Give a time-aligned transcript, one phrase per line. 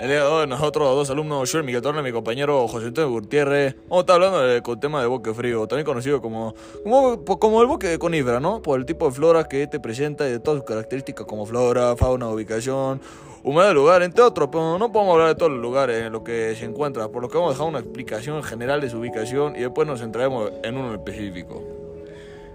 [0.00, 3.10] El día de hoy nosotros, dos alumnos, yo y Miguel Torne, mi compañero José Antonio
[3.10, 6.54] Gutiérrez, vamos a estar hablando del tema de bosque frío, también conocido como,
[7.38, 8.62] como, el bosque de conífera, ¿no?
[8.62, 11.94] Por el tipo de flora que este presenta y de todas sus características como flora,
[11.98, 13.02] fauna, ubicación,
[13.42, 16.22] humedad del lugar, entre otros, pero no podemos hablar de todos los lugares en los
[16.22, 19.54] que se encuentra, por lo que vamos a dejar una explicación general de su ubicación
[19.54, 21.62] y después nos centraremos en uno específico.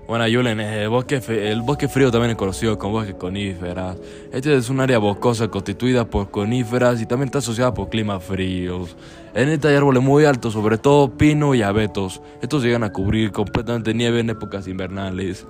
[0.08, 3.98] Bueno, Julen, el bosque, el bosque frío también es conocido como bosque coníferas.
[4.32, 8.96] Este es un área boscosa constituida por coníferas y también está asociada por climas fríos.
[9.34, 12.22] En este hay árboles muy altos, sobre todo pino y abetos.
[12.44, 15.48] Estos llegan a cubrir completamente nieve en épocas invernales.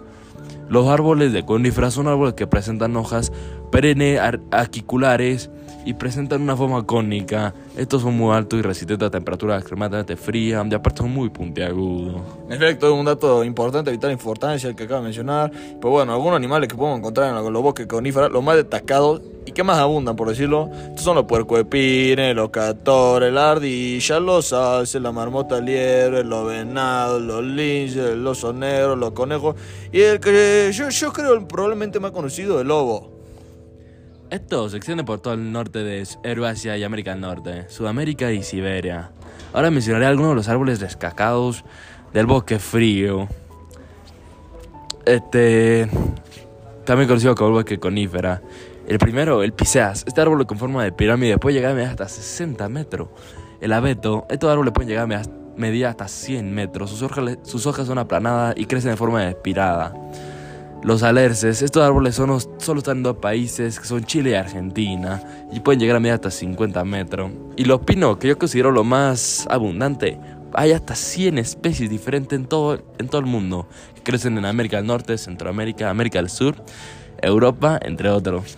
[0.70, 3.34] Los árboles de coníferas son árboles que presentan hojas
[3.74, 5.50] perennes aquiculares
[5.86, 7.54] y presentan una forma cónica.
[7.78, 12.22] Estos son muy altos y resistentes a temperaturas extremadamente frías y aparte son muy puntiagudos.
[12.48, 15.52] En efecto, es un dato importante, vital importancia el que acabo de mencionar.
[15.52, 19.52] Pero bueno, algunos animales que podemos encontrar en los bosques coníferas, los más destacados y
[19.52, 25.12] que más abundan, por decirlo, son los puercoespines, los castores, la ardilla, los alces, la
[25.12, 29.56] marmota liebre, los venados, los linces, los oso negro, los conejos
[29.92, 33.15] y el que yo, yo creo probablemente más conocido, el lobo.
[34.32, 38.42] Esto se extiende por todo el norte de Eurasia y América del Norte, Sudamérica y
[38.42, 39.12] Siberia.
[39.54, 41.64] Ahora mencionaré algunos de los árboles descacados
[42.12, 43.28] del bosque frío.
[45.06, 45.88] Este.
[46.86, 48.42] También conocido como el bosque conífera.
[48.88, 50.04] El primero, el piseas.
[50.08, 53.10] Este árbol con forma de pirámide puede llegar a medir hasta 60 metros.
[53.62, 54.26] El abeto.
[54.30, 55.22] Estos árboles pueden llegar a
[55.56, 56.90] medir hasta 100 metros.
[56.90, 59.94] Sus hojas, sus hojas son aplanadas y crecen de forma espirada.
[60.86, 65.20] Los alerces, estos árboles son, solo están en dos países, que son Chile y Argentina,
[65.52, 67.32] y pueden llegar a medir hasta 50 metros.
[67.56, 70.20] Y los pinos, que yo considero lo más abundante,
[70.54, 74.78] hay hasta 100 especies diferentes en todo, en todo el mundo, que crecen en América
[74.78, 76.56] del Norte, Centroamérica, América del Sur,
[77.20, 78.56] Europa, entre otros.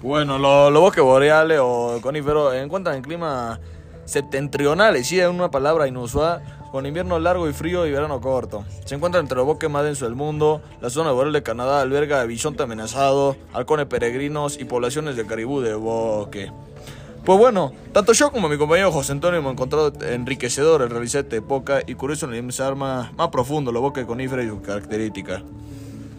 [0.00, 3.60] Bueno, los, bosques boreales o coníferos encuentran en clima
[4.06, 8.64] septentrionales, sí, es una palabra inusual con invierno largo y frío y verano corto.
[8.84, 10.62] Se encuentra entre los bosques más densos del mundo.
[10.80, 15.74] La zona boreal de Canadá alberga bisonte amenazado, halcones peregrinos y poblaciones de caribú de
[15.74, 16.52] bosque.
[17.24, 21.36] Pues bueno, tanto yo como mi compañero José Antonio hemos encontrado enriquecedor el realizar esta
[21.36, 22.42] época y curioso en el
[22.76, 25.42] más, más profundo los bosques coníferos y sus características.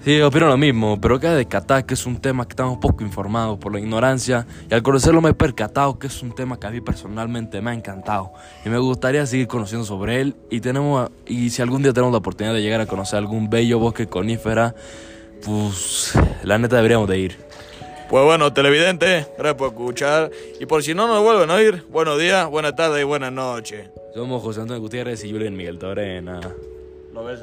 [0.03, 3.59] Sí, opino lo mismo, pero queda descatar que es un tema que estamos poco informados
[3.59, 6.71] por la ignorancia y al conocerlo me he percatado que es un tema que a
[6.71, 8.33] mí personalmente me ha encantado
[8.65, 12.17] y me gustaría seguir conociendo sobre él y tenemos y si algún día tenemos la
[12.17, 14.73] oportunidad de llegar a conocer algún bello bosque conífera,
[15.45, 17.37] pues la neta deberíamos de ir.
[18.09, 22.19] Pues bueno, televidente, gracias por escuchar y por si no nos vuelven a oír, buenos
[22.19, 23.91] días, buenas tardes y buenas noches.
[24.15, 26.41] Somos José Antonio Gutiérrez y Julián Miguel Torena.
[27.13, 27.39] Lo ves,